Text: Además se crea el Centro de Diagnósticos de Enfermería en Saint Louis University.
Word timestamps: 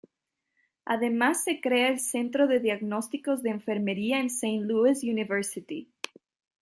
Además 0.83 1.43
se 1.43 1.61
crea 1.61 1.89
el 1.89 1.99
Centro 1.99 2.47
de 2.47 2.59
Diagnósticos 2.59 3.43
de 3.43 3.51
Enfermería 3.51 4.19
en 4.19 4.31
Saint 4.31 4.63
Louis 4.65 5.03
University. 5.03 5.91